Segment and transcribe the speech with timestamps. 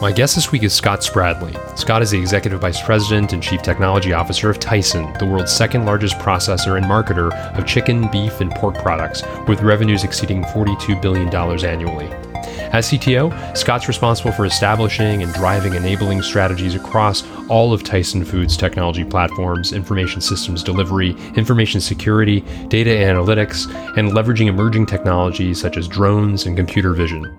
[0.00, 1.76] My guest this week is Scott Spradley.
[1.76, 5.86] Scott is the Executive Vice President and Chief Technology Officer of Tyson, the world's second
[5.86, 11.34] largest processor and marketer of chicken, beef, and pork products, with revenues exceeding $42 billion
[11.34, 12.27] annually.
[12.72, 18.58] As CTO, Scott's responsible for establishing and driving enabling strategies across all of Tyson Foods
[18.58, 25.88] technology platforms, information systems delivery, information security, data analytics, and leveraging emerging technologies such as
[25.88, 27.34] drones and computer vision.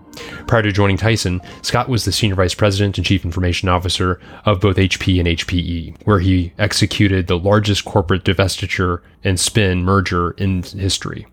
[0.48, 4.60] Prior to joining Tyson, Scott was the Senior Vice President and Chief Information Officer of
[4.60, 10.64] both HP and HPE, where he executed the largest corporate divestiture and spin merger in
[10.64, 11.28] history.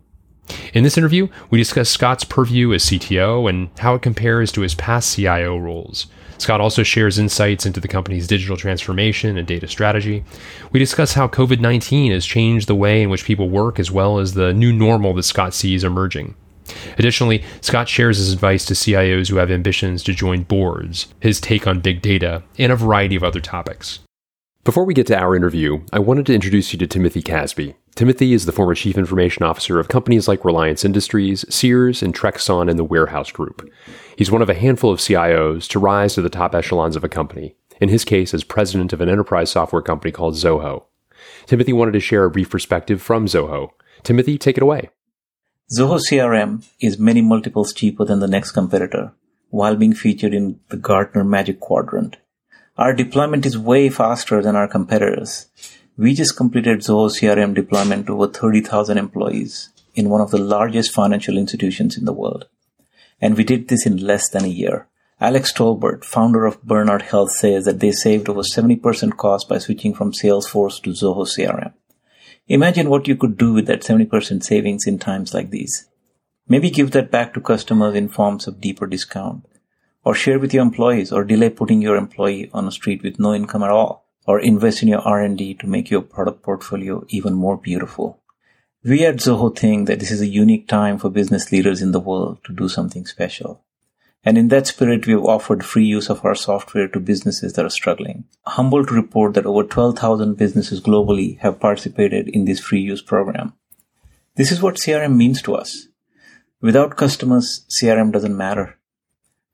[0.73, 4.75] In this interview, we discuss Scott's purview as CTO and how it compares to his
[4.75, 6.07] past CIO roles.
[6.39, 10.25] Scott also shares insights into the company's digital transformation and data strategy.
[10.73, 14.19] We discuss how COVID 19 has changed the way in which people work, as well
[14.19, 16.35] as the new normal that Scott sees emerging.
[16.99, 21.67] Additionally, Scott shares his advice to CIOs who have ambitions to join boards, his take
[21.67, 24.01] on big data, and a variety of other topics.
[24.67, 27.77] Before we get to our interview, I wanted to introduce you to Timothy Kasbe.
[27.95, 32.69] Timothy is the former Chief Information Officer of companies like Reliance Industries, Sears, and Trexon
[32.69, 33.71] and the Warehouse Group.
[34.17, 37.09] He's one of a handful of CIOs to rise to the top echelons of a
[37.09, 40.87] company, in his case as president of an enterprise software company called Zoho.
[41.47, 43.71] Timothy wanted to share a brief perspective from Zoho.
[44.03, 44.91] Timothy, take it away.
[45.79, 49.13] Zoho CRM is many multiples cheaper than the next competitor,
[49.51, 52.17] while being featured in the Gartner Magic Quadrant.
[52.79, 55.47] Our deployment is way faster than our competitors.
[55.97, 60.93] We just completed Zoho CRM deployment to over 30,000 employees in one of the largest
[60.93, 62.49] financial institutions in the world.
[63.19, 64.89] And we did this in less than a year.
[65.19, 69.95] Alex Tolbert, founder of Bernard Health, says that they saved over 70% cost by switching
[69.95, 71.73] from Salesforce to Zoho CRM.
[72.47, 75.89] Imagine what you could do with that 70% savings in times like these.
[76.47, 79.47] Maybe give that back to customers in forms of deeper discount,
[80.07, 83.35] or share with your employees, or delay putting your employee on a street with no
[83.35, 87.57] income at all, or invest in your R&D to make your product portfolio even more
[87.57, 88.23] beautiful.
[88.85, 91.99] We at Zoho think that this is a unique time for business leaders in the
[91.99, 93.65] world to do something special.
[94.23, 97.65] And in that spirit, we have offered free use of our software to businesses that
[97.65, 98.27] are struggling.
[98.47, 103.55] Humbled to report that over 12,000 businesses globally have participated in this free use program.
[104.37, 105.89] This is what CRM means to us.
[106.61, 108.79] Without customers, CRM doesn't matter.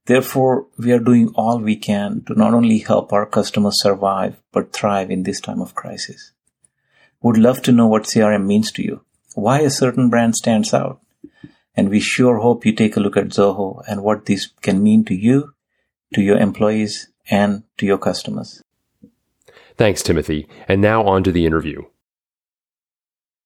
[0.06, 4.72] Therefore, we are doing all we can to not only help our customers survive, but
[4.72, 6.32] thrive in this time of crisis.
[7.22, 9.04] Would love to know what CRM means to you,
[9.34, 11.00] why a certain brand stands out,
[11.76, 15.04] and we sure hope you take a look at Zoho and what this can mean
[15.04, 15.54] to you,
[16.14, 18.60] to your employees, and to your customers.
[19.76, 20.48] Thanks, Timothy.
[20.66, 21.82] And now on to the interview.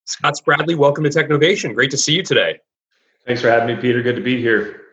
[0.07, 1.75] Scott Spradley, welcome to Technovation.
[1.75, 2.61] Great to see you today.
[3.27, 4.03] Thanks for having me, Peter.
[4.03, 4.86] Good to be here.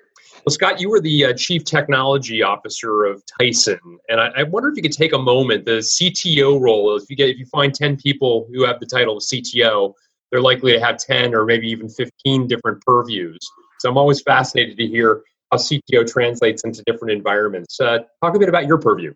[0.46, 4.68] Well, Scott, you were the uh, chief technology officer of Tyson, and I, I, wonder
[4.68, 5.64] if you could take a moment.
[5.64, 9.16] The CTO role, if you get if you find ten people who have the title
[9.18, 9.94] of CTO,
[10.34, 13.38] they're likely to have 10 or maybe even 15 different purviews.
[13.80, 15.22] So I'm always fascinated to hear
[15.52, 17.80] how CTO translates into different environments.
[17.80, 19.14] Uh, talk a bit about your purview.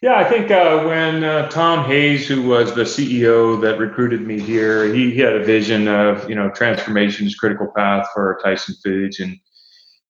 [0.00, 4.38] Yeah, I think uh, when uh, Tom Hayes, who was the CEO that recruited me
[4.38, 8.74] here, he, he had a vision of you know transformation is critical path for Tyson
[8.82, 9.36] Foods, and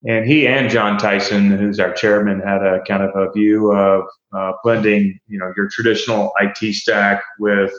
[0.06, 4.04] and he and John Tyson, who's our chairman, had a kind of a view of
[4.32, 7.72] uh, blending you know your traditional IT stack with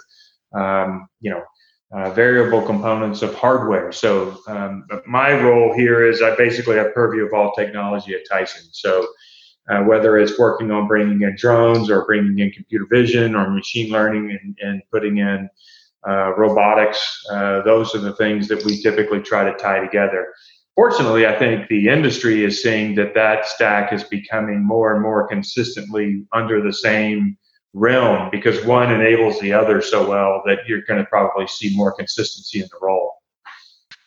[0.56, 1.44] um, you know
[1.94, 3.92] uh, variable components of hardware.
[3.92, 8.64] So um, my role here is I basically have purview of all technology at Tyson.
[8.72, 9.08] So
[9.70, 13.92] uh, whether it's working on bringing in drones or bringing in computer vision or machine
[13.92, 15.50] learning and, and putting in
[16.08, 17.00] uh, robotics,
[17.32, 20.34] uh, those are the things that we typically try to tie together.
[20.76, 25.28] Fortunately, I think the industry is seeing that that stack is becoming more and more
[25.28, 27.38] consistently under the same
[27.74, 31.92] realm because one enables the other so well that you're going to probably see more
[31.92, 33.14] consistency in the role.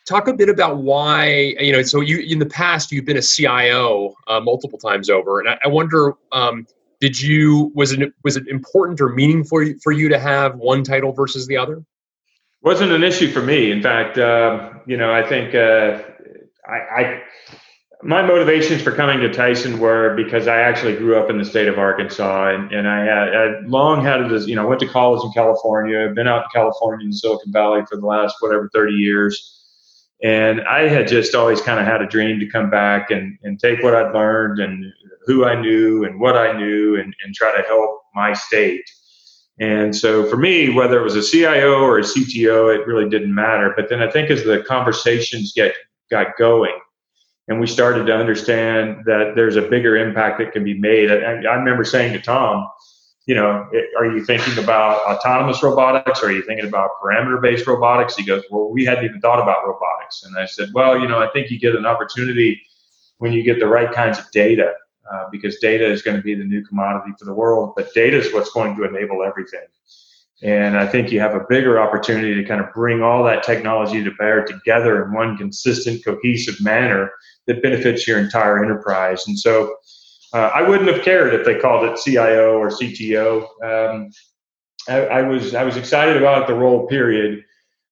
[0.09, 1.83] Talk a bit about why you know.
[1.83, 5.59] So you in the past you've been a CIO uh, multiple times over, and I,
[5.65, 6.65] I wonder, um,
[7.01, 11.13] did you was it was it important or meaningful for you to have one title
[11.13, 11.83] versus the other?
[12.63, 13.73] Wasn't an issue for me.
[13.73, 16.01] In fact, uh, you know, I think uh,
[16.69, 17.23] I, I
[18.03, 21.67] my motivations for coming to Tyson were because I actually grew up in the state
[21.67, 24.47] of Arkansas, and, and I had I long had this.
[24.47, 26.07] You know, went to college in California.
[26.07, 29.65] I've been out in California in Silicon Valley for the last whatever thirty years,
[30.23, 33.59] and I had just always kind of had a dream to come back and and
[33.59, 34.85] take what I'd learned and
[35.25, 38.85] who I knew and what I knew, and and try to help my state.
[39.59, 43.35] And so for me, whether it was a CIO or a CTO, it really didn't
[43.35, 43.73] matter.
[43.75, 45.75] But then I think as the conversations get
[46.11, 46.79] got going
[47.49, 51.11] and we started to understand that there's a bigger impact that can be made.
[51.11, 52.69] I, I remember saying to Tom,
[53.27, 53.69] you know,
[53.99, 56.23] are you thinking about autonomous robotics?
[56.23, 58.17] Or are you thinking about parameter based robotics?
[58.17, 60.25] He goes, well, we hadn't even thought about robotics.
[60.25, 62.61] And I said, well, you know, I think you get an opportunity
[63.19, 64.73] when you get the right kinds of data,
[65.13, 68.19] uh, because data is going to be the new commodity for the world, but data
[68.19, 69.67] is what's going to enable everything.
[70.43, 74.05] And I think you have a bigger opportunity to kind of bring all that technology
[74.05, 77.11] to bear together in one consistent, cohesive manner
[77.47, 79.27] that benefits your entire enterprise.
[79.27, 79.77] And so
[80.35, 83.47] uh, I wouldn't have cared if they called it CIO or CTO.
[83.65, 84.11] Um,
[84.89, 87.43] I, I, was I was excited about the role, period.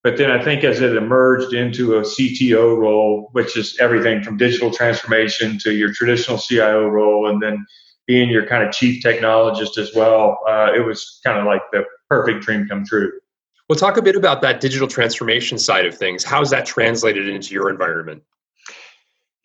[0.03, 4.37] But then I think as it emerged into a CTO role, which is everything from
[4.37, 7.65] digital transformation to your traditional CIO role, and then
[8.07, 11.85] being your kind of chief technologist as well, uh, it was kind of like the
[12.15, 13.13] perfect dream come true.
[13.69, 16.23] Well, talk a bit about that digital transformation side of things.
[16.23, 18.23] How's that translated into your environment?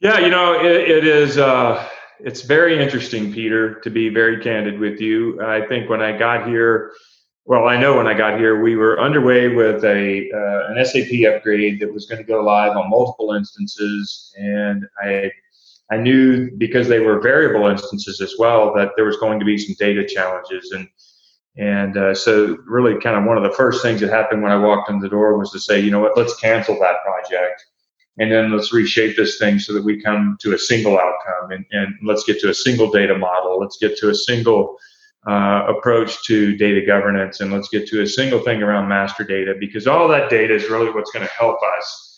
[0.02, 1.38] Yeah, you know, it, it is.
[1.38, 1.88] Uh,
[2.20, 5.42] it's very interesting, Peter, to be very candid with you.
[5.42, 6.92] I think when I got here,
[7.46, 11.12] well, I know when I got here, we were underway with a uh, an SAP
[11.28, 15.32] upgrade that was going to go live on multiple instances, and I
[15.92, 19.58] I knew because they were variable instances as well that there was going to be
[19.58, 20.88] some data challenges, and
[21.58, 24.58] and uh, so really kind of one of the first things that happened when I
[24.58, 27.66] walked in the door was to say, you know what, let's cancel that project.
[28.18, 31.52] And then let's reshape this thing so that we come to a single outcome.
[31.52, 33.60] And, and let's get to a single data model.
[33.60, 34.78] Let's get to a single
[35.28, 37.40] uh, approach to data governance.
[37.40, 40.70] And let's get to a single thing around master data because all that data is
[40.70, 42.09] really what's going to help us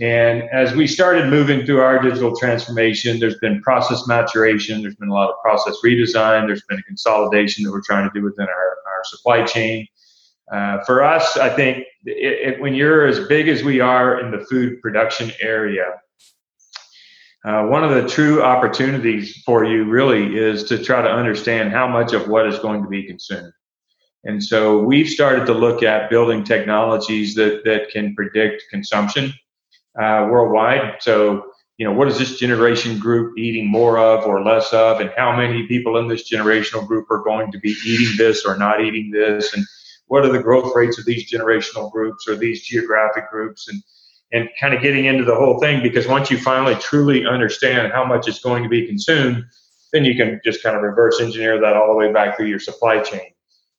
[0.00, 5.08] and as we started moving through our digital transformation there's been process maturation there's been
[5.08, 8.46] a lot of process redesign there's been a consolidation that we're trying to do within
[8.46, 9.86] our, our supply chain
[10.52, 14.30] uh, for us, I think it, it, when you're as big as we are in
[14.30, 15.86] the food production area,
[17.44, 21.86] uh, one of the true opportunities for you really is to try to understand how
[21.86, 23.52] much of what is going to be consumed.
[24.24, 29.32] And so we've started to look at building technologies that, that can predict consumption
[30.00, 30.96] uh, worldwide.
[31.00, 35.10] So, you know, what is this generation group eating more of or less of, and
[35.16, 38.80] how many people in this generational group are going to be eating this or not
[38.80, 39.64] eating this, and
[40.06, 43.68] what are the growth rates of these generational groups or these geographic groups?
[43.68, 43.82] And
[44.32, 48.04] and kind of getting into the whole thing because once you finally truly understand how
[48.04, 49.44] much is going to be consumed
[49.92, 52.60] then you can just kind of reverse engineer that all the way back through your
[52.60, 53.32] supply chain.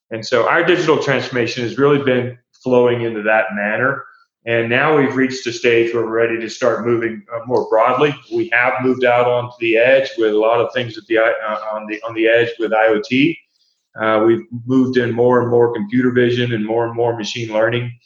[0.10, 4.04] And so our digital transformation has really been flowing into that manner
[4.48, 8.16] and now we've reached a stage where we're ready to start moving uh, more broadly.
[8.34, 11.60] We have moved out onto the edge with a lot of things at the uh,
[11.72, 13.36] on the on the edge with IoT,
[14.00, 17.98] uh, we've moved in more and more computer vision and more and more machine learning.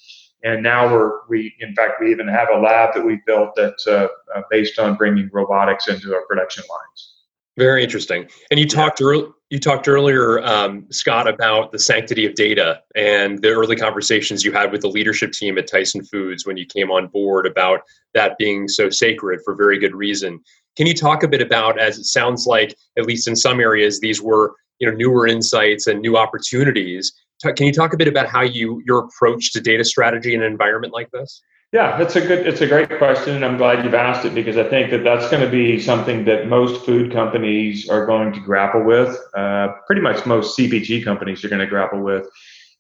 [0.44, 3.86] And now we're, we, in fact, we even have a lab that we've built that's
[3.86, 7.14] uh, uh, based on bringing robotics into our production lines.
[7.58, 8.28] Very interesting.
[8.50, 13.42] And you talked earlier, you talked earlier, um, Scott, about the sanctity of data and
[13.42, 16.90] the early conversations you had with the leadership team at Tyson Foods when you came
[16.90, 17.82] on board about
[18.14, 20.40] that being so sacred for very good reason.
[20.78, 24.00] Can you talk a bit about, as it sounds like, at least in some areas,
[24.00, 27.14] these were you know newer insights and new opportunities.
[27.56, 30.52] Can you talk a bit about how you your approach to data strategy in an
[30.52, 31.42] environment like this?
[31.72, 33.36] Yeah, that's a good, it's a great question.
[33.36, 36.26] And I'm glad you've asked it because I think that that's going to be something
[36.26, 39.18] that most food companies are going to grapple with.
[39.34, 42.28] Uh, pretty much most CPG companies are going to grapple with.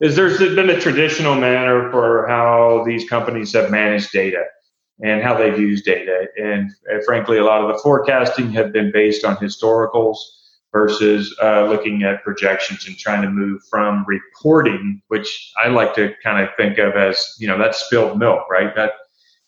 [0.01, 4.43] Is there's been a traditional manner for how these companies have managed data
[5.00, 6.27] and how they've used data.
[6.36, 10.17] And uh, frankly, a lot of the forecasting have been based on historicals
[10.71, 16.13] versus uh, looking at projections and trying to move from reporting, which I like to
[16.23, 18.73] kind of think of as, you know, that's spilled milk, right?
[18.75, 18.93] That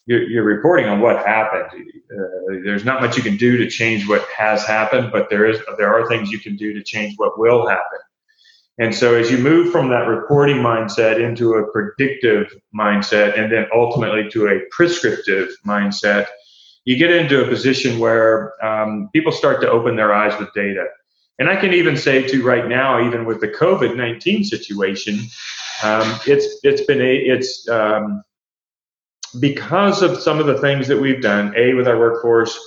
[0.05, 1.69] you're, you're reporting on what happened.
[2.11, 5.59] Uh, there's not much you can do to change what has happened, but there is
[5.77, 7.99] there are things you can do to change what will happen.
[8.79, 13.67] And so as you move from that reporting mindset into a predictive mindset and then
[13.73, 16.25] ultimately to a prescriptive mindset,
[16.85, 20.85] you get into a position where um, people start to open their eyes with data.
[21.39, 25.19] And I can even say to right now, even with the COVID nineteen situation,
[25.83, 28.23] um, it's it's been a it's um,
[29.39, 31.53] because of some of the things that we've done.
[31.57, 32.57] A with our workforce,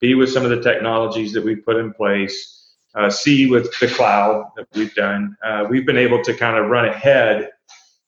[0.00, 2.52] B with some of the technologies that we've put in place.
[2.94, 5.36] Uh, C with the cloud that we've done.
[5.44, 7.50] Uh, we've been able to kind of run ahead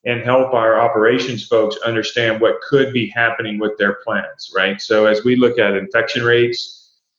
[0.06, 4.80] and help our operations folks understand what could be happening with their plants, right?
[4.80, 6.77] So as we look at infection rates,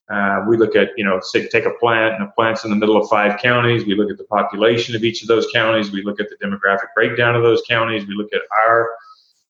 [0.09, 2.75] uh, we look at, you know, say, take a plant and a plant's in the
[2.75, 3.85] middle of five counties.
[3.85, 5.91] We look at the population of each of those counties.
[5.91, 8.07] We look at the demographic breakdown of those counties.
[8.07, 8.89] We look at our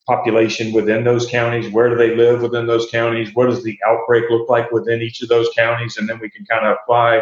[0.06, 1.72] population within those counties.
[1.72, 3.30] Where do they live within those counties?
[3.34, 5.96] What does the outbreak look like within each of those counties?
[5.98, 7.22] And then we can kind of apply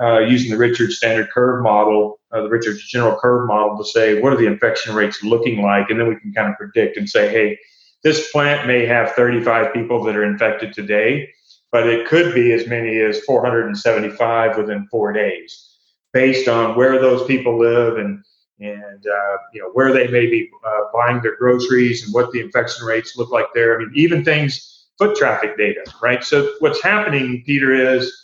[0.00, 4.20] uh, using the Richards standard curve model, uh, the Richards general curve model to say,
[4.20, 5.90] what are the infection rates looking like?
[5.90, 7.56] And then we can kind of predict and say, hey,
[8.02, 11.28] this plant may have 35 people that are infected today
[11.74, 15.76] but it could be as many as 475 within four days,
[16.12, 18.22] based on where those people live and
[18.60, 22.38] and uh, you know where they may be uh, buying their groceries and what the
[22.38, 23.74] infection rates look like there.
[23.74, 26.22] I mean, even things foot traffic data, right?
[26.22, 28.14] So what's happening, Peter, is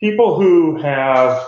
[0.00, 1.46] people who have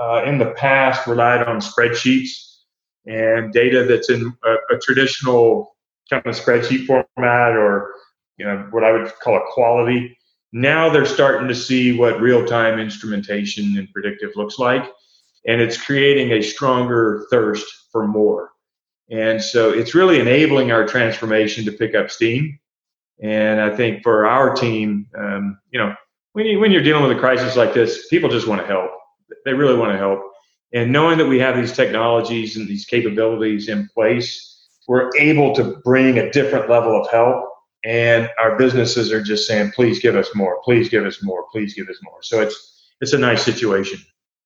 [0.00, 2.60] uh, in the past relied on spreadsheets
[3.06, 5.74] and data that's in a, a traditional
[6.08, 7.90] kind of spreadsheet format or
[8.36, 10.16] you know what I would call a quality
[10.52, 14.84] now they're starting to see what real time instrumentation and predictive looks like.
[15.46, 18.50] And it's creating a stronger thirst for more.
[19.10, 22.58] And so it's really enabling our transformation to pick up steam.
[23.22, 25.94] And I think for our team, um, you know,
[26.32, 28.90] when, you, when you're dealing with a crisis like this, people just want to help.
[29.44, 30.20] They really want to help.
[30.72, 35.80] And knowing that we have these technologies and these capabilities in place, we're able to
[35.84, 37.51] bring a different level of help
[37.84, 40.60] and our businesses are just saying, "Please give us more.
[40.62, 41.46] Please give us more.
[41.50, 43.98] Please give us more." So it's it's a nice situation.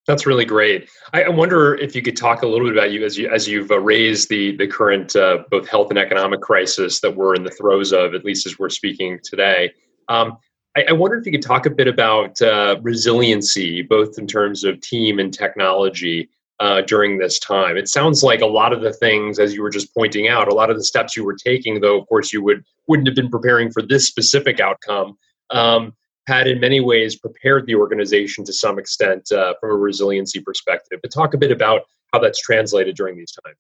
[0.07, 0.89] That's really great.
[1.13, 3.71] I wonder if you could talk a little bit about you as you as you've
[3.71, 7.51] uh, raised the the current uh, both health and economic crisis that we're in the
[7.51, 9.73] throes of, at least as we're speaking today.
[10.09, 10.39] Um,
[10.77, 14.63] I, I, wonder if you could talk a bit about uh, resiliency, both in terms
[14.63, 16.29] of team and technology,
[16.61, 17.77] uh, during this time.
[17.77, 20.55] It sounds like a lot of the things, as you were just pointing out, a
[20.55, 23.31] lot of the steps you were taking, though, of course, you would wouldn't have been
[23.31, 25.17] preparing for this specific outcome.
[25.51, 25.95] Um,
[26.27, 30.99] had in many ways prepared the organization to some extent uh, from a resiliency perspective.
[31.01, 31.83] But talk a bit about
[32.13, 33.59] how that's translated during these times.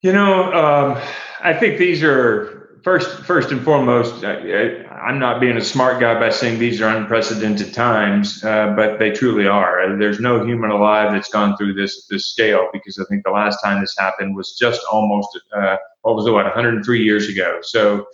[0.00, 1.02] You know, um,
[1.40, 6.18] I think these are first, first and foremost, I, am not being a smart guy
[6.18, 9.96] by saying these are unprecedented times, uh, but they truly are.
[9.98, 13.62] There's no human alive that's gone through this this scale because I think the last
[13.62, 17.58] time this happened was just almost uh, what was it, what 103 years ago.
[17.62, 18.06] So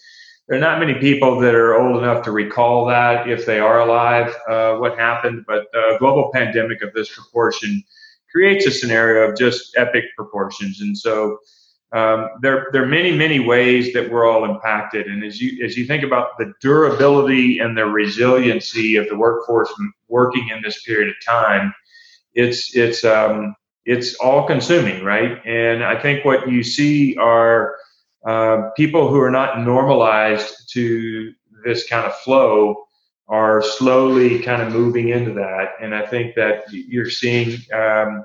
[0.49, 3.80] there are not many people that are old enough to recall that if they are
[3.80, 5.44] alive, uh, what happened.
[5.47, 7.83] But a global pandemic of this proportion
[8.30, 11.38] creates a scenario of just epic proportions, and so
[11.95, 15.07] um, there, there are many, many ways that we're all impacted.
[15.07, 19.73] And as you, as you think about the durability and the resiliency of the workforce
[20.09, 21.73] working in this period of time,
[22.35, 25.41] it's, it's, um, it's all consuming, right?
[25.47, 27.77] And I think what you see are
[28.27, 31.33] uh, people who are not normalized to
[31.65, 32.87] this kind of flow
[33.29, 35.75] are slowly kind of moving into that.
[35.81, 38.25] And I think that you're seeing um,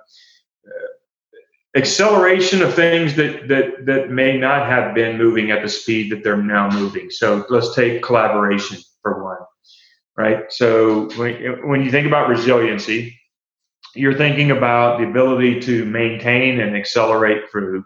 [1.76, 6.24] acceleration of things that that that may not have been moving at the speed that
[6.24, 7.10] they're now moving.
[7.10, 9.38] So let's take collaboration for one,
[10.18, 10.46] right?
[10.50, 13.20] So when, when you think about resiliency,
[13.96, 17.84] you're thinking about the ability to maintain and accelerate through.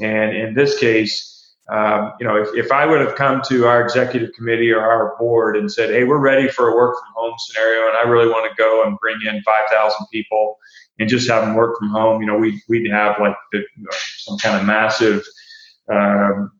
[0.00, 3.80] And in this case, um, you know, if, if I would have come to our
[3.80, 7.34] executive committee or our board and said, "Hey, we're ready for a work from home
[7.38, 10.58] scenario, and I really want to go and bring in 5,000 people
[11.00, 12.20] and just have them work from home.
[12.20, 13.64] You know, we'd, we'd have like the,
[14.18, 15.24] some kind of massive
[15.90, 16.52] um,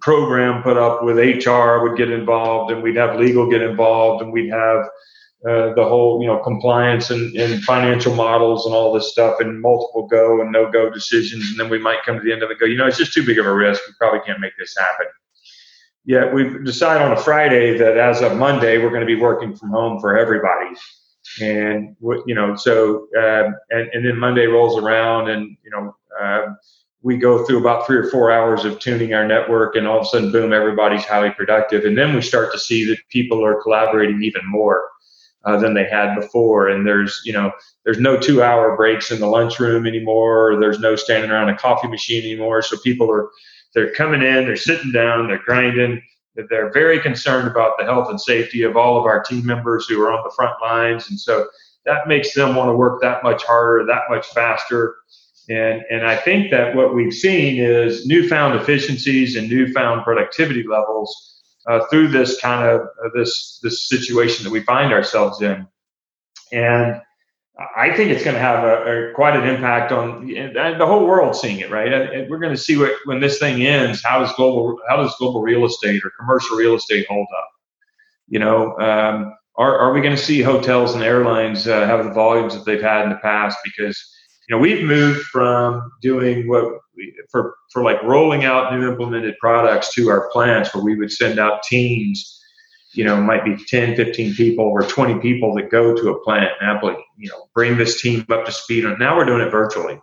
[0.00, 4.32] program put up with HR would get involved and we'd have legal get involved and
[4.32, 4.84] we'd have
[5.48, 9.60] uh, the whole, you know, compliance and, and financial models and all this stuff and
[9.60, 11.48] multiple go and no go decisions.
[11.50, 13.12] And then we might come to the end of it go, you know, it's just
[13.12, 13.80] too big of a risk.
[13.86, 15.06] We probably can't make this happen.
[16.04, 19.54] Yet we've decided on a Friday that as of Monday, we're going to be working
[19.56, 20.74] from home for everybody
[21.40, 26.46] and you know so uh, and, and then monday rolls around and you know uh,
[27.06, 30.06] we go through about three or four hours of tuning our network and all of
[30.06, 31.84] a sudden boom everybody's highly productive.
[31.84, 34.88] And then we start to see that people are collaborating even more
[35.44, 36.68] uh, than they had before.
[36.68, 37.52] And there's you know
[37.84, 40.58] there's no two hour breaks in the lunchroom anymore.
[40.58, 42.60] There's no standing around a coffee machine anymore.
[42.62, 43.30] So people are
[43.72, 46.02] they're coming in they're sitting down they're grinding
[46.50, 50.00] they're very concerned about the health and safety of all of our team members who
[50.02, 51.08] are on the front lines.
[51.10, 51.48] And so
[51.84, 54.96] that makes them want to work that much harder, that much faster.
[55.48, 61.36] And, and I think that what we've seen is newfound efficiencies and newfound productivity levels
[61.66, 65.66] uh, through this kind of uh, this this situation that we find ourselves in,
[66.52, 67.00] and
[67.58, 71.34] I think it's going to have a, a, quite an impact on the whole world
[71.34, 71.70] seeing it.
[71.70, 74.02] Right, and we're going to see what when this thing ends.
[74.04, 77.48] How does global how does global real estate or commercial real estate hold up?
[78.28, 82.12] You know, um, are are we going to see hotels and airlines uh, have the
[82.12, 83.58] volumes that they've had in the past?
[83.64, 83.98] Because
[84.48, 89.34] you know we've moved from doing what we, for for like rolling out new implemented
[89.40, 92.35] products to our plants where we would send out teams
[92.96, 96.50] you know might be 10 15 people or 20 people that go to a plant
[96.60, 99.50] and apply, you know bring this team up to speed and now we're doing it
[99.50, 100.00] virtually.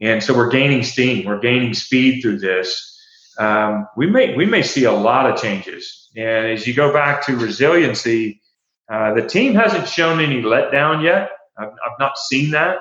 [0.00, 2.92] And so we're gaining steam we're gaining speed through this.
[3.38, 6.10] Um, we may we may see a lot of changes.
[6.16, 8.40] And as you go back to resiliency
[8.88, 11.30] uh, the team hasn't shown any letdown yet.
[11.58, 12.78] I've, I've not seen that.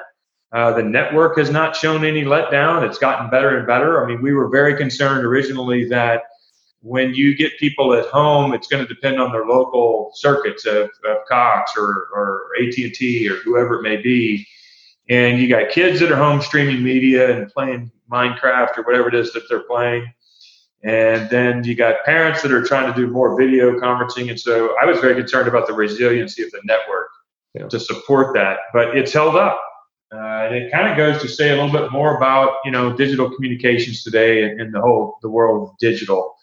[0.51, 2.87] Uh, the network has not shown any letdown.
[2.87, 4.03] It's gotten better and better.
[4.03, 6.21] I mean, we were very concerned originally that
[6.85, 10.91] when you get people at home, it's going to depend on their local circuits of,
[11.03, 14.47] of Cox or, or AT&T or whoever it may be.
[15.09, 19.15] And you got kids that are home streaming media and playing Minecraft or whatever it
[19.15, 20.13] is that they're playing.
[20.83, 24.29] And then you got parents that are trying to do more video conferencing.
[24.29, 27.09] And so I was very concerned about the resiliency of the network
[27.55, 27.67] yeah.
[27.67, 28.59] to support that.
[28.73, 29.59] But it's held up.
[30.13, 32.95] Uh, and it kind of goes to say a little bit more about you know
[32.95, 36.34] digital communications today and, and the whole the world of digital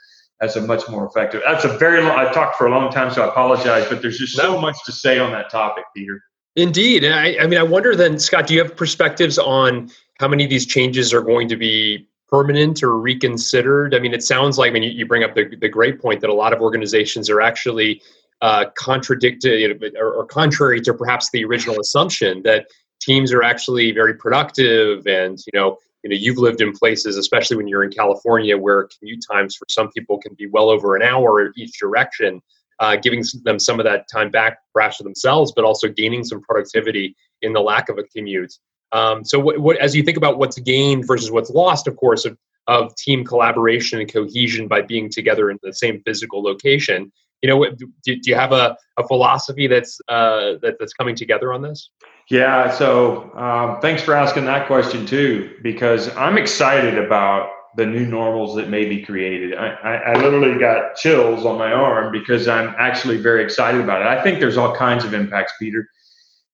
[0.42, 1.40] as a much more effective.
[1.46, 2.18] That's a very long.
[2.18, 4.92] I talked for a long time, so I apologize, but there's just so much to
[4.92, 6.20] say on that topic, Peter.
[6.56, 10.44] Indeed, I, I mean, I wonder then, Scott, do you have perspectives on how many
[10.44, 13.94] of these changes are going to be permanent or reconsidered?
[13.94, 16.20] I mean, it sounds like I mean you, you bring up the the great point
[16.20, 18.02] that a lot of organizations are actually
[18.42, 22.66] uh, contradicted or, or contrary to perhaps the original assumption that
[23.00, 27.56] teams are actually very productive and you know you know you've lived in places especially
[27.56, 31.02] when you're in california where commute times for some people can be well over an
[31.02, 32.40] hour each direction
[32.80, 36.40] uh, giving them some of that time back perhaps for themselves but also gaining some
[36.40, 38.52] productivity in the lack of a commute.
[38.92, 42.24] Um, so what, what, as you think about what's gained versus what's lost of course
[42.24, 42.36] of,
[42.66, 47.12] of team collaboration and cohesion by being together in the same physical location
[47.42, 51.52] you know do, do you have a, a philosophy that's uh, that, that's coming together
[51.52, 51.90] on this
[52.30, 58.06] yeah, so um, thanks for asking that question too, because I'm excited about the new
[58.06, 59.54] normals that may be created.
[59.54, 64.02] I, I, I, literally got chills on my arm because I'm actually very excited about
[64.02, 64.06] it.
[64.06, 65.88] I think there's all kinds of impacts, Peter.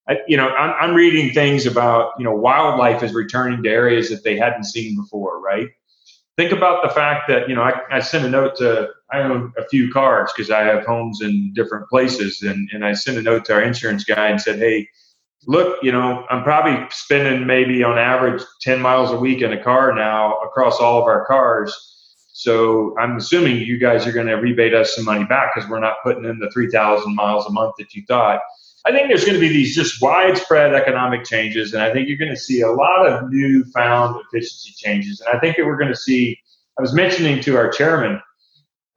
[0.08, 4.08] I, you know, I'm, I'm reading things about you know wildlife is returning to areas
[4.10, 5.68] that they hadn't seen before, right?
[6.36, 9.52] Think about the fact that you know I, I sent a note to I own
[9.56, 13.22] a few cars because I have homes in different places, and and I sent a
[13.22, 14.88] note to our insurance guy and said, hey
[15.46, 19.62] look, you know, I'm probably spending maybe on average 10 miles a week in a
[19.62, 21.74] car now across all of our cars.
[22.32, 25.80] So I'm assuming you guys are going to rebate us some money back because we're
[25.80, 28.40] not putting in the 3,000 miles a month that you thought.
[28.86, 32.16] I think there's going to be these just widespread economic changes, and I think you're
[32.16, 35.20] going to see a lot of newfound efficiency changes.
[35.20, 36.38] And I think that we're going to see,
[36.78, 38.22] I was mentioning to our chairman,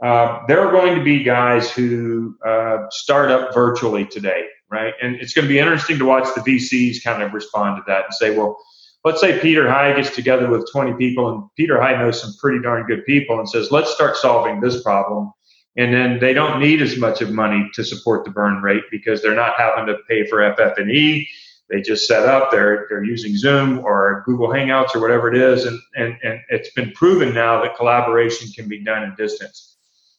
[0.01, 4.93] uh, there are going to be guys who uh, start up virtually today right?
[5.01, 8.05] And it's going to be interesting to watch the VCs kind of respond to that
[8.05, 8.57] and say, well,
[9.03, 12.61] let's say Peter High gets together with 20 people, and Peter High knows some pretty
[12.61, 15.31] darn good people and says, let's start solving this problem.
[15.77, 19.21] And then they don't need as much of money to support the burn rate because
[19.21, 21.27] they're not having to pay for FF&E.
[21.69, 25.63] They just set up, they're, they're using Zoom or Google Hangouts or whatever it is.
[25.65, 29.70] And, and, and it's been proven now that collaboration can be done in distance.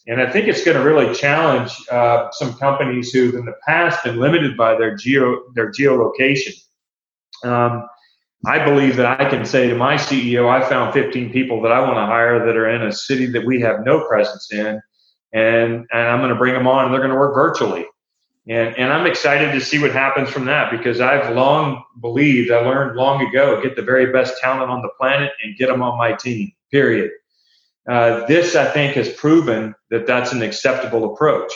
[0.08, 4.02] And I think it's going to really challenge uh, some companies who've in the past
[4.02, 6.54] been limited by their geo their geolocation.
[7.44, 7.86] Um,
[8.44, 11.80] I believe that I can say to my CEO, I found 15 people that I
[11.80, 14.80] want to hire that are in a city that we have no presence in,
[15.32, 17.86] and and I'm going to bring them on, and they're going to work virtually.
[18.48, 22.58] And and I'm excited to see what happens from that because I've long believed, I
[22.58, 25.96] learned long ago, get the very best talent on the planet and get them on
[25.96, 26.50] my team.
[26.72, 27.12] Period.
[27.88, 31.52] Uh, this, I think, has proven that that's an acceptable approach.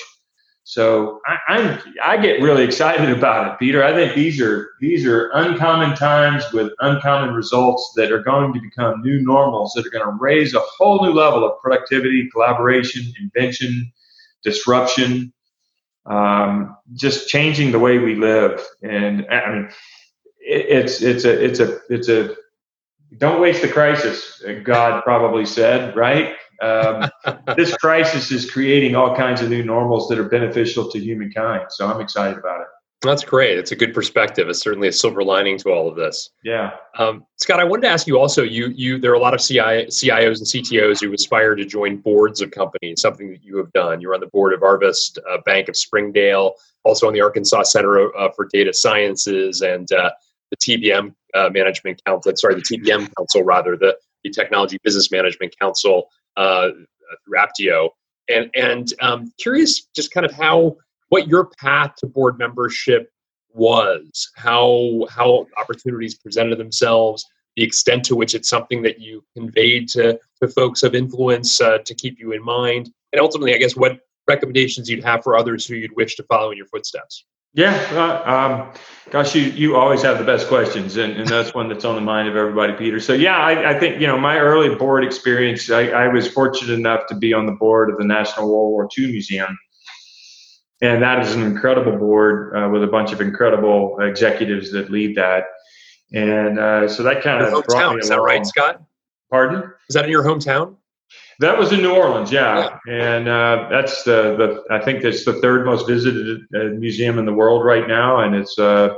[0.64, 3.84] So I, I'm I get really excited about it, Peter.
[3.84, 8.60] I think these are these are uncommon times with uncommon results that are going to
[8.60, 13.04] become new normals that are going to raise a whole new level of productivity, collaboration,
[13.20, 13.92] invention,
[14.42, 15.32] disruption,
[16.06, 18.60] um, just changing the way we live.
[18.82, 19.68] And I mean,
[20.40, 22.34] it, it's it's a it's a it's a
[23.18, 26.34] don't waste the crisis, God probably said, right?
[26.62, 27.08] Um,
[27.56, 31.66] this crisis is creating all kinds of new normals that are beneficial to humankind.
[31.70, 32.66] So I'm excited about it.
[33.02, 33.58] That's great.
[33.58, 34.48] It's a good perspective.
[34.48, 36.30] It's certainly a silver lining to all of this.
[36.42, 36.72] Yeah.
[36.98, 38.42] Um, Scott, I wanted to ask you also.
[38.42, 41.98] You, you, there are a lot of CI, CIOs and CTOs who aspire to join
[41.98, 43.02] boards of companies.
[43.02, 44.00] Something that you have done.
[44.00, 48.16] You're on the board of Arvest uh, Bank of Springdale, also on the Arkansas Center
[48.16, 50.10] uh, for Data Sciences, and uh,
[50.50, 52.32] the TBM uh, Management Council.
[52.36, 56.70] Sorry, the TBM Council rather, the, the Technology Business Management Council uh,
[57.24, 57.90] through Apptio.
[58.28, 60.76] And and um, curious, just kind of how
[61.10, 63.10] what your path to board membership
[63.52, 69.88] was, how how opportunities presented themselves, the extent to which it's something that you conveyed
[69.90, 73.76] to, to folks of influence uh, to keep you in mind, and ultimately, I guess,
[73.76, 77.24] what recommendations you'd have for others who you'd wish to follow in your footsteps.
[77.52, 78.72] Yeah, uh, um,
[79.10, 82.02] gosh, you you always have the best questions, and, and that's one that's on the
[82.02, 83.00] mind of everybody, Peter.
[83.00, 85.70] So yeah, I, I think you know my early board experience.
[85.70, 88.88] I, I was fortunate enough to be on the board of the National World War
[88.98, 89.58] II Museum,
[90.82, 95.16] and that is an incredible board uh, with a bunch of incredible executives that lead
[95.16, 95.44] that.
[96.12, 98.00] And uh, so that kind of hometown.
[98.00, 98.82] Is that right, Scott?
[99.30, 99.72] Pardon?
[99.88, 100.76] Is that in your hometown?
[101.40, 102.94] That was in New Orleans, yeah, yeah.
[102.94, 107.26] and uh, that's the, the I think it's the third most visited uh, museum in
[107.26, 108.96] the world right now, and it's uh,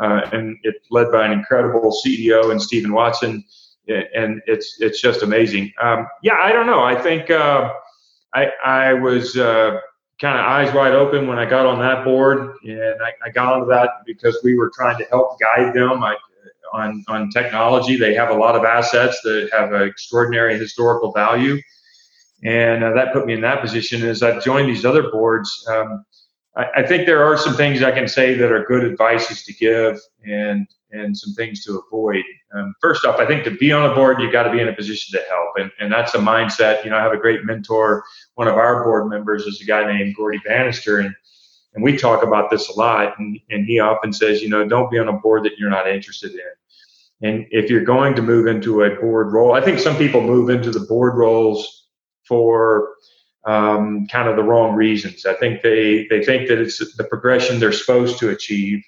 [0.00, 3.44] uh, and it's led by an incredible CEO and Stephen Watson,
[3.86, 5.72] and it's it's just amazing.
[5.80, 6.82] Um, yeah, I don't know.
[6.82, 7.72] I think uh,
[8.34, 9.78] I I was uh,
[10.20, 13.52] kind of eyes wide open when I got on that board, and I, I got
[13.52, 16.02] onto that because we were trying to help guide them.
[16.02, 16.16] I,
[16.72, 17.96] on, on technology.
[17.96, 21.60] They have a lot of assets that have extraordinary historical value.
[22.44, 24.02] And uh, that put me in that position.
[24.06, 26.04] As I've joined these other boards, um,
[26.56, 29.52] I, I, think there are some things I can say that are good advices to
[29.54, 32.22] give and and some things to avoid.
[32.54, 34.68] Um, first off, I think to be on a board, you've got to be in
[34.68, 35.50] a position to help.
[35.56, 36.82] And, and that's a mindset.
[36.84, 38.04] You know, I have a great mentor.
[38.34, 40.98] One of our board members is a guy named Gordy Bannister.
[40.98, 41.14] And
[41.78, 43.16] and we talk about this a lot.
[43.20, 45.88] And, and he often says, you know, don't be on a board that you're not
[45.88, 46.40] interested in.
[47.22, 50.50] And if you're going to move into a board role, I think some people move
[50.50, 51.86] into the board roles
[52.26, 52.94] for
[53.46, 55.24] um, kind of the wrong reasons.
[55.24, 58.82] I think they, they think that it's the progression they're supposed to achieve.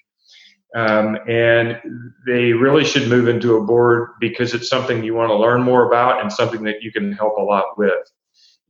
[0.74, 1.81] Um, and
[2.26, 5.87] they really should move into a board because it's something you want to learn more
[5.87, 8.11] about and something that you can help a lot with.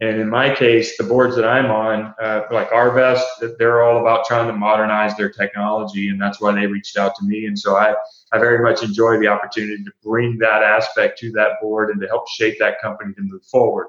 [0.02, 3.22] And in my case, the boards that I'm on, uh, like Arvest,
[3.58, 7.24] they're all about trying to modernize their technology, and that's why they reached out to
[7.24, 7.44] me.
[7.44, 7.94] And so I,
[8.32, 12.06] I very much enjoy the opportunity to bring that aspect to that board and to
[12.06, 13.88] help shape that company to move forward.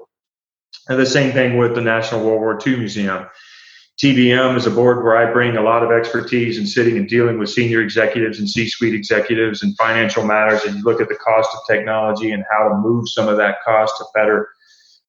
[0.88, 3.26] And the same thing with the National World War II Museum.
[4.02, 7.38] TBM is a board where I bring a lot of expertise in sitting and dealing
[7.38, 11.50] with senior executives and C-suite executives and financial matters, and you look at the cost
[11.54, 14.48] of technology and how to move some of that cost to better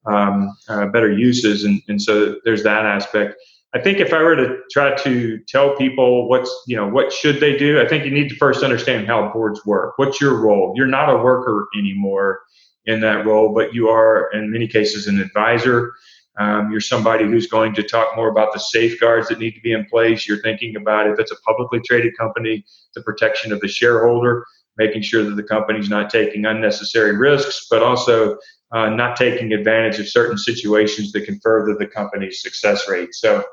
[0.05, 1.63] um, uh, better uses.
[1.63, 3.35] And, and so there's that aspect.
[3.75, 7.39] I think if I were to try to tell people what's, you know, what should
[7.39, 9.93] they do, I think you need to first understand how boards work.
[9.97, 10.73] What's your role?
[10.75, 12.41] You're not a worker anymore
[12.85, 15.93] in that role, but you are, in many cases, an advisor.
[16.37, 19.71] Um, you're somebody who's going to talk more about the safeguards that need to be
[19.71, 20.27] in place.
[20.27, 24.45] You're thinking about if it's a publicly traded company, the protection of the shareholder,
[24.77, 28.37] making sure that the company's not taking unnecessary risks, but also
[28.71, 33.13] uh, not taking advantage of certain situations that can further the company's success rate.
[33.13, 33.43] So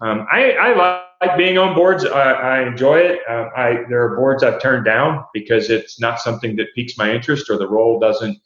[0.00, 2.04] um, I, I, like being on boards.
[2.04, 3.20] I, I enjoy it.
[3.28, 7.12] Uh, I, there are boards I've turned down because it's not something that piques my
[7.12, 8.38] interest or the role doesn't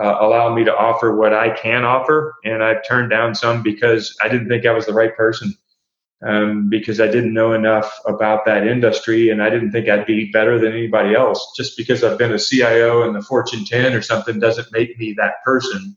[0.00, 2.34] uh, allow me to offer what I can offer.
[2.44, 5.54] And I've turned down some because I didn't think I was the right person
[6.24, 10.30] um, because I didn't know enough about that industry and I didn't think I'd be
[10.30, 11.52] better than anybody else.
[11.56, 15.14] Just because I've been a CIO in the Fortune 10 or something doesn't make me
[15.18, 15.96] that person.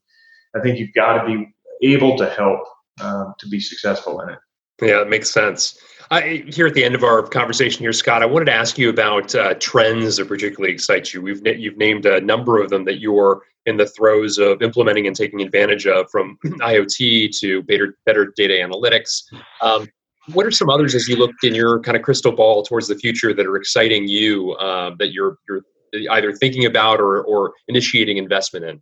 [0.55, 2.61] I think you've got to be able to help
[3.01, 4.39] um, to be successful in it.
[4.81, 5.79] Yeah, it makes sense.
[6.11, 8.89] I, here at the end of our conversation here, Scott, I wanted to ask you
[8.89, 11.21] about uh, trends that particularly excite you.
[11.21, 15.15] We've you've named a number of them that you're in the throes of implementing and
[15.15, 19.23] taking advantage of, from IoT to better better data analytics.
[19.61, 19.88] Um,
[20.33, 22.95] what are some others as you look in your kind of crystal ball towards the
[22.95, 25.61] future that are exciting you uh, that you're you're
[26.11, 28.81] either thinking about or or initiating investment in?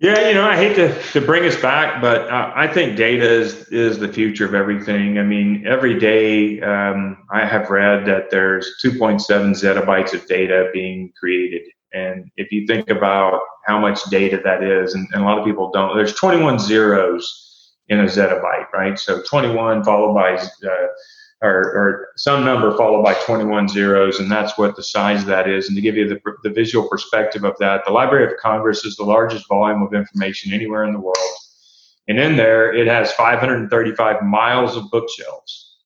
[0.00, 3.26] Yeah, you know, I hate to, to bring us back, but uh, I think data
[3.26, 5.18] is is the future of everything.
[5.18, 9.20] I mean, every day um, I have read that there's 2.7
[9.52, 14.94] zettabytes of data being created, and if you think about how much data that is,
[14.94, 17.43] and, and a lot of people don't, there's 21 zeros
[17.88, 18.98] in a zettabyte, right?
[18.98, 20.86] So 21 followed by uh,
[21.42, 25.68] or, or, some number followed by 21 zeros, and that's what the size that is.
[25.68, 28.96] And to give you the, the visual perspective of that, the Library of Congress is
[28.96, 31.16] the largest volume of information anywhere in the world.
[32.08, 35.76] And in there, it has 535 miles of bookshelves.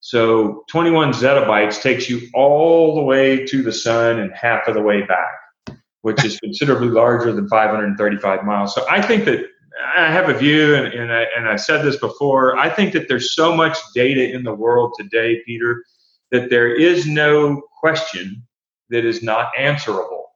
[0.00, 4.82] So 21 zettabytes takes you all the way to the sun and half of the
[4.82, 8.74] way back, which is considerably larger than 535 miles.
[8.74, 9.46] So I think that
[9.96, 12.56] I have a view, and, and, I, and I said this before.
[12.56, 15.84] I think that there's so much data in the world today, Peter,
[16.30, 18.42] that there is no question
[18.90, 20.26] that is not answerable.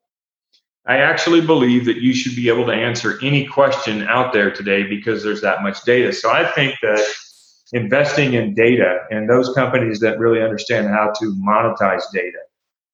[0.87, 4.83] I actually believe that you should be able to answer any question out there today
[4.83, 6.13] because there's that much data.
[6.13, 7.05] So I think that
[7.73, 12.39] investing in data and those companies that really understand how to monetize data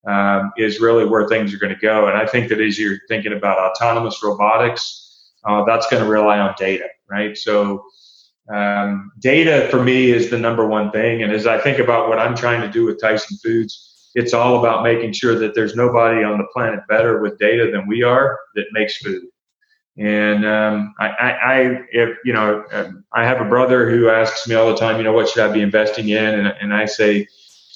[0.06, 2.06] um, is really where things are going to go.
[2.06, 5.07] And I think that as you're thinking about autonomous robotics,
[5.44, 7.36] uh, that's going to rely on data, right?
[7.36, 7.84] So
[8.52, 11.22] um, data for me is the number one thing.
[11.22, 14.58] And as I think about what I'm trying to do with Tyson Foods, it's all
[14.58, 18.38] about making sure that there's nobody on the planet better with data than we are
[18.54, 19.22] that makes food.
[19.98, 24.46] And um, I, I, I, if you know, um, I have a brother who asks
[24.48, 26.38] me all the time, you know, what should I be investing in?
[26.38, 27.26] And, and I say,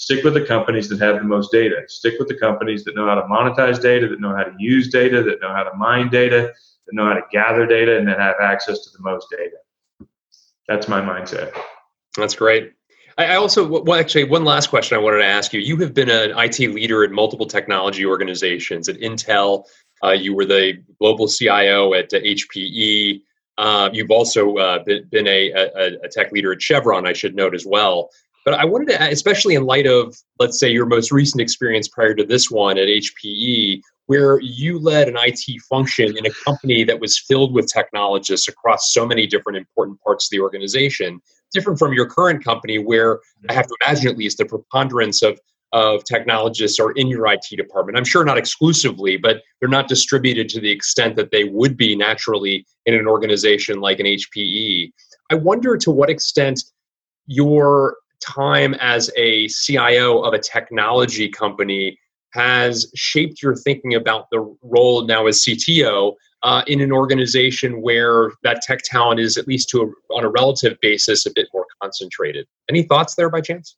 [0.02, 1.82] stick with the companies that have the most data.
[1.88, 4.88] Stick with the companies that know how to monetize data, that know how to use
[4.88, 6.52] data, that know how to mine data,
[6.94, 9.56] know how to gather data, and then have access to the most data.
[10.68, 11.56] That's my mindset.
[12.16, 12.72] That's great.
[13.18, 15.60] I also, well, actually, one last question I wanted to ask you.
[15.60, 19.64] You have been an IT leader at multiple technology organizations at Intel,
[20.02, 23.22] uh, you were the global CIO at uh, HPE.
[23.58, 27.34] Uh, you've also uh, been, been a, a, a, tech leader at Chevron, I should
[27.34, 28.10] note as well.
[28.44, 32.14] But I wanted to, especially in light of, let's say, your most recent experience prior
[32.14, 37.00] to this one at HPE, where you led an IT function in a company that
[37.00, 41.18] was filled with technologists across so many different important parts of the organization,
[41.50, 43.46] different from your current company, where mm-hmm.
[43.48, 45.40] I have to imagine at least the preponderance of
[45.72, 47.96] of technologists are in your IT department.
[47.96, 51.96] I'm sure not exclusively, but they're not distributed to the extent that they would be
[51.96, 54.92] naturally in an organization like an HPE.
[55.30, 56.62] I wonder to what extent
[57.24, 61.96] your time as a CIO of a technology company
[62.32, 68.32] has shaped your thinking about the role now as CTO uh, in an organization where
[68.42, 71.66] that tech talent is, at least to a, on a relative basis, a bit more
[71.80, 72.46] concentrated.
[72.68, 73.76] Any thoughts there by chance?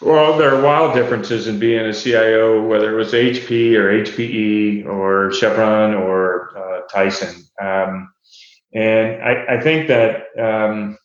[0.00, 4.86] Well, there are wild differences in being a CIO, whether it was HP or HPE
[4.86, 7.44] or Chevron or uh, Tyson.
[7.62, 8.12] Um,
[8.74, 10.98] and I, I, think that um,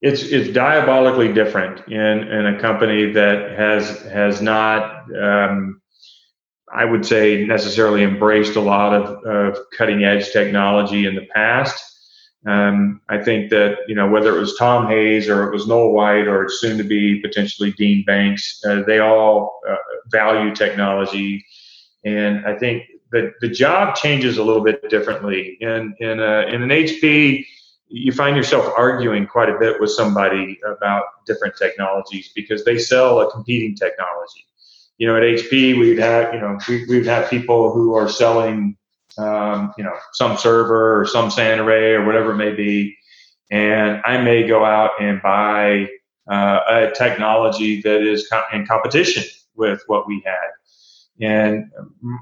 [0.00, 5.80] it's it's diabolically different in, in a company that has has not, um,
[6.72, 11.84] I would say, necessarily embraced a lot of, of cutting edge technology in the past.
[12.46, 15.92] Um, I think that you know whether it was Tom Hayes or it was Noel
[15.92, 19.74] White or soon to be potentially Dean Banks, uh, they all uh,
[20.12, 21.44] value technology,
[22.04, 25.56] and I think that the job changes a little bit differently.
[25.60, 27.44] In in, a, in an HP,
[27.88, 33.20] you find yourself arguing quite a bit with somebody about different technologies because they sell
[33.20, 34.46] a competing technology.
[34.98, 38.76] You know, at HP, we'd have you know we, we'd have people who are selling
[39.18, 42.96] um, you know, some server or some SAN array or whatever it may be.
[43.50, 45.88] And I may go out and buy
[46.30, 49.24] uh, a technology that is in competition
[49.56, 50.50] with what we had.
[51.20, 51.70] And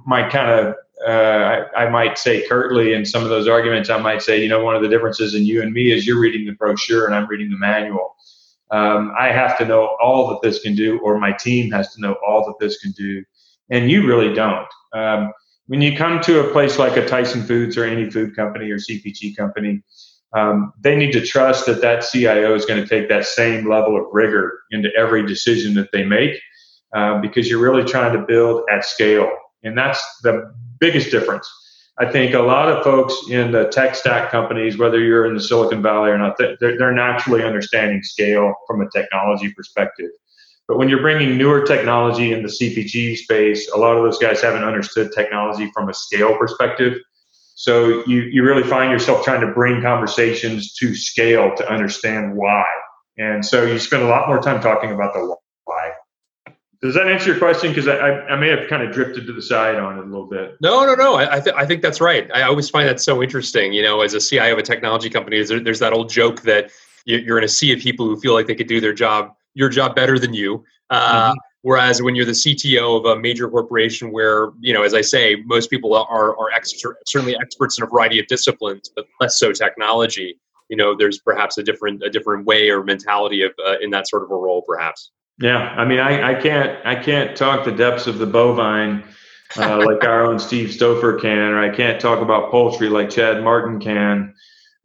[0.06, 0.74] my kind of,
[1.06, 4.48] uh, I, I, might say curtly in some of those arguments, I might say, you
[4.48, 7.14] know, one of the differences in you and me is you're reading the brochure and
[7.14, 8.16] I'm reading the manual.
[8.70, 12.00] Um, I have to know all that this can do, or my team has to
[12.00, 13.22] know all that this can do.
[13.70, 14.66] And you really don't.
[14.94, 15.32] Um,
[15.66, 18.78] when you come to a place like a Tyson Foods or any food company or
[18.78, 19.82] CPG company,
[20.32, 23.96] um, they need to trust that that CIO is going to take that same level
[23.96, 26.38] of rigor into every decision that they make
[26.94, 29.30] uh, because you're really trying to build at scale.
[29.66, 31.50] And that's the biggest difference.
[31.98, 35.40] I think a lot of folks in the tech stack companies, whether you're in the
[35.40, 40.10] Silicon Valley or not, they're, naturally understanding scale from a technology perspective.
[40.68, 44.42] But when you're bringing newer technology in the CPG space, a lot of those guys
[44.42, 46.98] haven't understood technology from a scale perspective.
[47.54, 52.66] So you, you really find yourself trying to bring conversations to scale to understand why.
[53.16, 55.45] And so you spend a lot more time talking about the why.
[56.82, 57.70] Does that answer your question?
[57.70, 60.26] Because I, I, may have kind of drifted to the side on it a little
[60.26, 60.56] bit.
[60.60, 61.16] No, no, no.
[61.16, 62.30] I, th- I think that's right.
[62.34, 63.72] I always find that so interesting.
[63.72, 66.70] You know, as a CIO of a technology company, there, there's that old joke that
[67.06, 69.68] you're in a sea of people who feel like they could do their job your
[69.70, 70.64] job better than you.
[70.90, 71.38] Uh, mm-hmm.
[71.62, 75.36] Whereas when you're the CTO of a major corporation, where you know, as I say,
[75.46, 79.50] most people are are ex- certainly experts in a variety of disciplines, but less so
[79.50, 80.38] technology.
[80.68, 84.06] You know, there's perhaps a different a different way or mentality of uh, in that
[84.06, 85.10] sort of a role, perhaps.
[85.38, 89.04] Yeah, I mean, I, I can't I can't talk the depths of the bovine
[89.56, 93.42] uh, like our own Steve Stouffer can, or I can't talk about poultry like Chad
[93.42, 94.34] Martin can.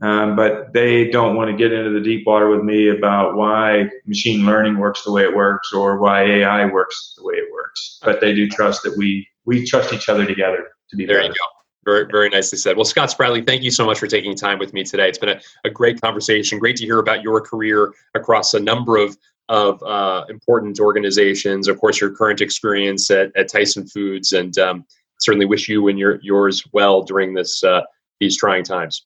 [0.02, 3.88] Um, but they don't want to get into the deep water with me about why
[4.08, 8.00] machine learning works the way it works or why AI works the way it works.
[8.04, 11.18] But they do trust that we we trust each other together to be there.
[11.18, 11.28] Better.
[11.28, 11.61] You go.
[11.84, 12.76] Very, very nicely said.
[12.76, 15.10] Well, Scott Spradley, thank you so much for taking time with me today.
[15.10, 16.60] It's been a, a great conversation.
[16.60, 19.18] Great to hear about your career across a number of
[19.50, 21.68] of uh, important organizations.
[21.68, 24.86] Of course, your current experience at, at Tyson Foods, and um,
[25.20, 27.82] certainly wish you and your yours well during this uh,
[28.20, 29.06] these trying times.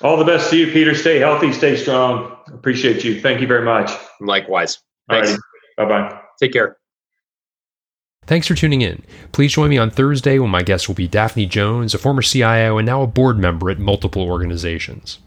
[0.00, 0.94] All the best to you, Peter.
[0.94, 2.36] Stay healthy, stay strong.
[2.48, 3.20] Appreciate you.
[3.20, 3.90] Thank you very much.
[4.20, 4.80] Likewise.
[5.08, 5.36] Thanks.
[5.76, 6.20] Bye bye.
[6.40, 6.81] Take care.
[8.24, 9.02] Thanks for tuning in.
[9.32, 12.78] Please join me on Thursday when my guest will be Daphne Jones, a former CIO
[12.78, 15.18] and now a board member at multiple organizations.